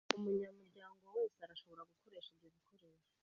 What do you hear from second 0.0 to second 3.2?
Umunyamuryango wese arashobora gukoresha ibyo bikoresho.